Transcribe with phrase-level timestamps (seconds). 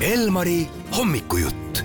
[0.00, 0.66] Elmari
[0.98, 1.82] hommikujutt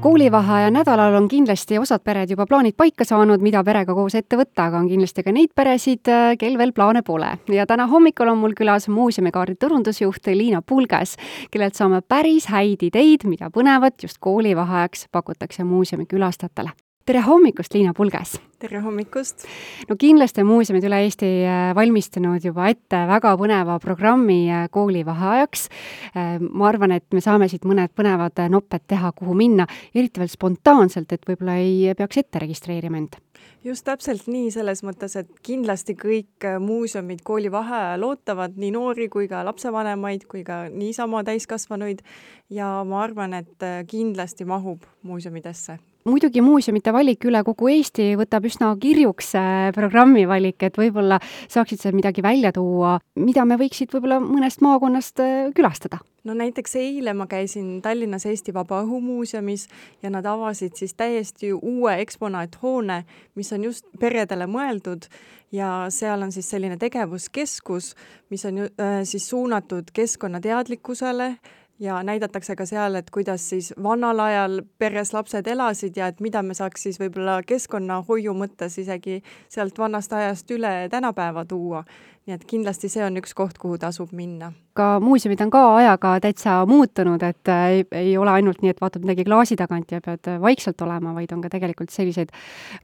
[0.00, 4.66] koolivaheaja nädalal on kindlasti osad pered juba plaanid paika saanud, mida perega koos ette võtta,
[4.66, 6.10] aga on kindlasti ka neid peresid,
[6.42, 7.30] kel veel plaane pole.
[7.54, 11.14] ja täna hommikul on mul külas muuseumikaardi turundusjuht Liina Pulgas,
[11.50, 16.74] kellelt saame päris häid ideid, mida põnevat just koolivaheajaks pakutakse muuseumi külastajatele
[17.06, 18.36] tere hommikust, Liina Pulgas!
[18.62, 19.42] tere hommikust!
[19.88, 25.66] no kindlasti on muuseumid üle Eesti äh, valmistunud juba ette väga põneva programmi äh, koolivaheajaks.
[26.14, 30.30] Äh, ma arvan, et me saame siit mõned põnevad nopped teha, kuhu minna, eriti veel
[30.30, 33.18] spontaanselt, et võib-olla ei peaks ette registreerima end
[33.66, 39.42] just täpselt nii, selles mõttes, et kindlasti kõik muuseumid koolivaheajal ootavad nii noori kui ka
[39.46, 42.02] lapsevanemaid kui ka niisama täiskasvanuid
[42.50, 45.78] ja ma arvan, et kindlasti mahub muuseumidesse
[46.08, 51.20] muidugi muuseumite valik üle kogu Eesti võtab üsna kirjuks äh, programmi valik, et võib-olla
[51.50, 56.02] saaksid sa midagi välja tuua, mida me võiksid võib-olla mõnest maakonnast äh, külastada?
[56.24, 59.66] no näiteks eile ma käisin Tallinnas Eesti Vabaõhumuuseumis
[60.02, 63.02] ja nad avasid siis täiesti uue eksponaathoone,
[63.34, 65.08] mis on just peredele mõeldud
[65.52, 67.94] ja seal on siis selline tegevuskeskus,
[68.30, 71.34] mis on ju äh, siis suunatud keskkonnateadlikkusele
[71.78, 76.42] ja näidatakse ka seal, et kuidas siis vanal ajal peres lapsed elasid ja et mida
[76.42, 81.84] me saaks siis võib-olla keskkonnahoiu mõttes isegi sealt vanast ajast üle tänapäeva tuua
[82.26, 84.52] nii et kindlasti see on üks koht, kuhu tasub minna.
[84.78, 88.80] ka muuseumid on ka ajaga täitsa muutunud, et äh, ei, ei ole ainult nii, et
[88.80, 92.32] vaatad midagi klaasi tagant ja pead vaikselt olema, vaid on ka tegelikult selliseid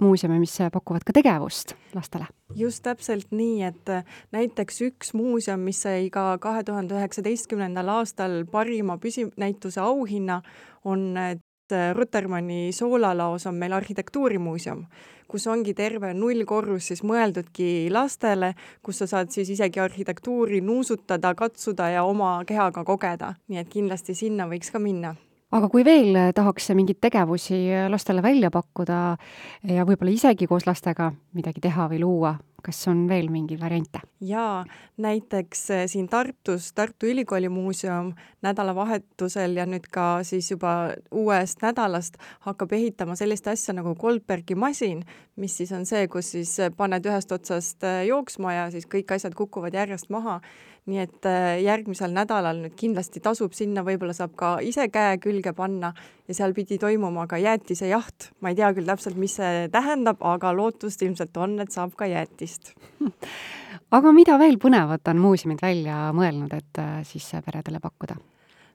[0.01, 2.27] muuseume, mis pakuvad ka tegevust lastele.
[2.55, 4.05] just täpselt nii, et äh,
[4.37, 10.43] näiteks üks muuseum, mis sai ka kahe tuhande üheksateistkümnendal aastal parima püsinäituse auhinna,
[10.85, 11.15] on
[11.73, 14.85] äh, Rutermanni soolalaos on meil arhitektuurimuuseum
[15.29, 21.91] kus ongi terve nullkorrus siis mõeldudki lastele, kus sa saad siis isegi arhitektuuri nuusutada, katsuda
[21.93, 25.15] ja oma kehaga kogeda, nii et kindlasti sinna võiks ka minna.
[25.53, 28.99] Aga kui veel tahaks mingeid tegevusi lastele välja pakkuda
[29.69, 34.01] ja võib-olla isegi koos lastega midagi teha või luua, kas on veel mingeid variante?
[34.25, 34.65] jaa,
[34.99, 42.19] näiteks eh, siin Tartus Tartu Ülikooli muuseum nädalavahetusel ja nüüd ka siis juba uuest nädalast
[42.47, 45.05] hakkab ehitama sellist asja nagu Goldbergi masin,
[45.37, 49.39] mis siis on see, kus siis paned ühest otsast eh, jooksma ja siis kõik asjad
[49.39, 50.41] kukuvad järjest maha.
[50.89, 55.53] Nii et eh, järgmisel nädalal nüüd kindlasti tasub sinna, võib-olla saab ka ise käe külge
[55.57, 55.93] panna
[56.29, 58.31] ja seal pidi toimuma ka jäätisejaht.
[58.41, 62.09] ma ei tea küll täpselt, mis see tähendab, aga lootust ilmselt on, et saab ka
[62.09, 62.75] jäätist
[63.97, 68.19] aga mida veel põnevat on muuseumid välja mõelnud, et äh, siis peredele pakkuda?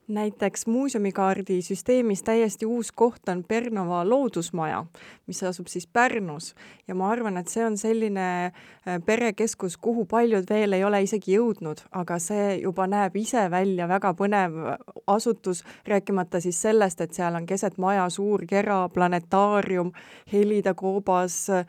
[0.07, 4.85] Näiteks muuseumikaardi süsteemis täiesti uus koht on Pernova loodusmaja,
[5.27, 6.55] mis asub siis Pärnus.
[6.87, 11.37] Ja ma arvan, et see on selline äh, perekeskus, kuhu paljud veel ei ole isegi
[11.37, 14.59] jõudnud, aga see juba näeb ise välja väga põnev
[15.07, 19.93] asutus, rääkimata siis sellest, et seal on keset maja suur kera, planetaarium,
[20.33, 21.65] helide koobas, äh,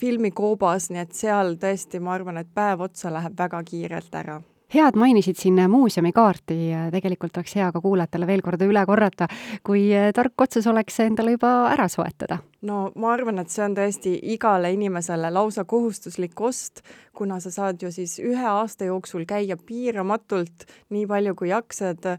[0.00, 4.42] filmikoobas, nii et seal tõesti, ma arvan, et päev otsa läheb väga kiirelt ära
[4.74, 6.58] hea, et mainisid siin muuseumikaarti,
[6.94, 9.28] tegelikult oleks hea ka kuulajatele veel korda üle korrata,
[9.66, 12.38] kui tark otsus oleks endale juba ära soetada.
[12.62, 16.82] no ma arvan, et see on tõesti igale inimesele lausa kohustuslik ost,
[17.12, 22.14] kuna sa saad ju siis ühe aasta jooksul käia piiramatult, nii palju kui jaksad,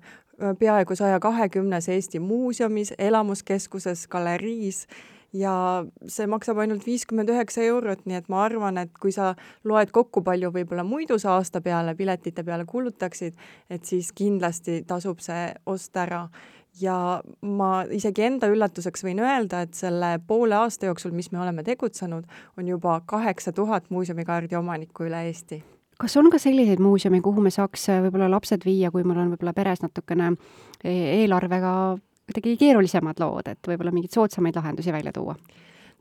[0.59, 4.87] peaaegu saja kahekümnes Eesti muuseumis, elamuskeskuses, galeriis
[5.33, 5.53] ja
[6.07, 9.33] see maksab ainult viiskümmend üheksa eurot, nii et ma arvan, et kui sa
[9.67, 13.37] loed kokku, palju võib-olla muidu sa aasta peale piletite peale kulutaksid,
[13.69, 16.27] et siis kindlasti tasub see ost ära.
[16.81, 21.63] ja ma isegi enda üllatuseks võin öelda, et selle poole aasta jooksul, mis me oleme
[21.63, 22.25] tegutsenud,
[22.57, 25.63] on juba kaheksa tuhat muuseumikaardi omanikku üle Eesti
[25.99, 29.53] kas on ka selliseid muuseume, kuhu me saaks võib-olla lapsed viia, kui mul on võib-olla
[29.53, 30.33] peres natukene
[30.83, 31.73] e-, eelarvega
[32.27, 35.35] kuidagi keerulisemad lood, et võib-olla mingeid soodsamaid lahendusi välja tuua?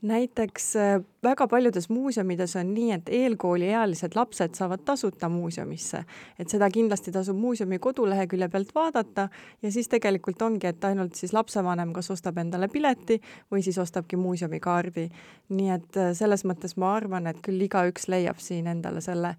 [0.02, 6.02] näiteks äh, väga paljudes muuseumides on nii, et eelkooliealised lapsed saavad tasuta muuseumisse,
[6.38, 9.28] et seda kindlasti tasub muuseumi kodulehekülje pealt vaadata
[9.62, 13.20] ja siis tegelikult ongi, et ainult siis lapsevanem kas ostab endale pileti
[13.52, 15.08] või siis ostabki muuseumikaardi.
[15.48, 19.36] nii et äh, selles mõttes ma arvan, et küll igaüks leiab siin endale selle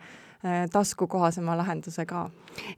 [0.71, 2.29] taskukohasema lahenduse ka.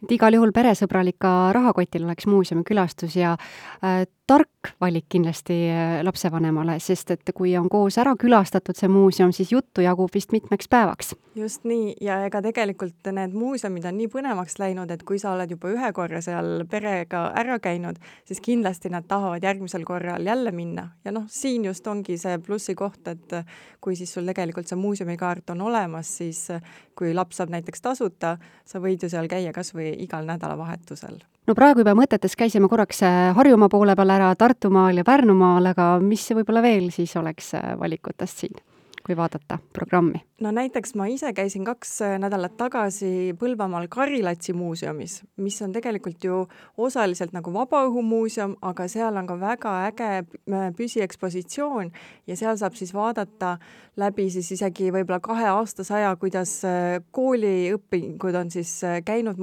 [0.03, 6.79] et igal juhul peresõbralik ka rahakotil oleks muuseumikülastus ja äh, tark valik kindlasti äh, lapsevanemale,
[6.81, 11.13] sest et kui on koos ära külastatud see muuseum, siis juttu jagub vist mitmeks päevaks.
[11.35, 15.51] just nii, ja ega tegelikult need muuseumid on nii põnevaks läinud, et kui sa oled
[15.51, 20.89] juba ühe korra seal perega ära käinud, siis kindlasti nad tahavad järgmisel korral jälle minna
[21.05, 23.39] ja noh, siin just ongi see plussi koht, et
[23.81, 26.47] kui siis sul tegelikult see muuseumikaart on olemas, siis
[26.95, 28.35] kui laps saab näiteks tasuta,
[28.65, 33.03] sa võid ju seal käia kas või igal nädalavahetusel no praegu juba mõtetes käisime korraks
[33.05, 37.73] äh, Harjumaa poole peal ära, Tartumaal ja Pärnumaal, aga mis võib-olla veel siis oleks äh,
[37.79, 38.63] valikutest siin?
[39.05, 40.21] Kui vaadata programmi?
[40.41, 46.23] no näiteks ma ise käisin kaks äh, nädalat tagasi Põlvamaal Karilatsi muuseumis, mis on tegelikult
[46.23, 46.41] ju
[46.77, 51.91] osaliselt nagu vabaõhumuuseum, aga seal on ka väga äge äh, püsiekspositsioon
[52.27, 53.55] ja seal saab siis vaadata
[54.01, 59.39] läbi siis isegi võib-olla kahe aastasaja, kuidas äh, kooliõpingud on siis käinud,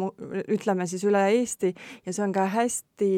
[0.48, 1.72] ütleme siis üle Eesti
[2.06, 3.12] ja see on ka hästi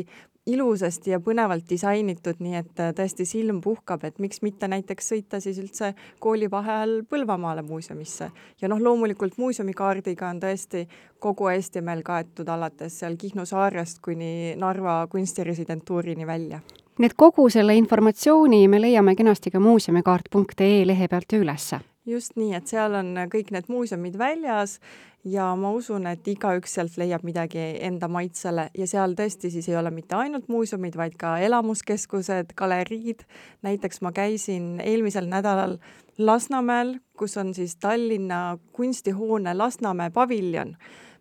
[0.46, 5.40] ilusasti ja põnevalt disainitud, nii et äh, tõesti silm puhkab, et miks mitte näiteks sõita
[5.40, 8.30] siis üldse koolivaheajal Põlvamaale muuseumisse.
[8.60, 10.86] ja noh, loomulikult muuseumikaardiga on tõesti
[11.18, 16.60] kogu Eesti meil kaetud, alates seal Kihnu saarest kuni Narva kunstiresidentuurini välja
[16.98, 22.36] nii et kogu selle informatsiooni me leiame kenasti ka muuseumikaart.ee lehe pealt ju ülesse just
[22.36, 24.78] nii, et seal on kõik need muuseumid väljas
[25.24, 29.78] ja ma usun, et igaüks sealt leiab midagi enda maitsele ja seal tõesti siis ei
[29.80, 33.24] ole mitte ainult muuseumid, vaid ka elamuskeskused, galeriid.
[33.62, 35.78] näiteks ma käisin eelmisel nädalal
[36.18, 40.76] Lasnamäel, kus on siis Tallinna kunstihoone Lasnamäe paviljon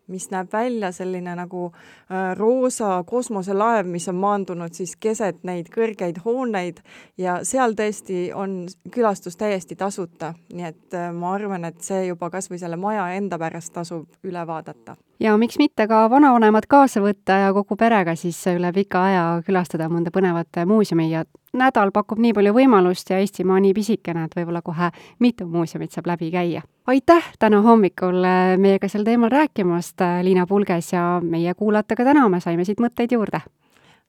[0.07, 6.19] mis näeb välja selline nagu äh, roosa kosmoselaev, mis on maandunud siis keset neid kõrgeid
[6.25, 6.81] hooneid
[7.17, 12.29] ja seal tõesti on külastus täiesti tasuta, nii et äh, ma arvan, et see juba
[12.33, 14.97] kas või selle maja enda pärast tasub üle vaadata.
[15.23, 19.87] Ja miks mitte ka vanavanemad kaasa võtta ja kogu perega siis üle pika aja külastada
[19.89, 21.23] mõnda põnevat muuseumi ja
[21.57, 24.89] nädal pakub nii palju võimalust ja Eestimaa nii pisikene, et võib-olla kohe
[25.23, 26.61] mitu muuseumit saab läbi käia.
[26.87, 32.39] aitäh täna hommikul äh, meiega sel teemal rääkimast, äh, Liina Pulges, ja meie kuulajatega täname,
[32.41, 33.41] saime siit mõtteid juurde.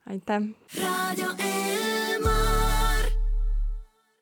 [0.09, 1.74] aitäh!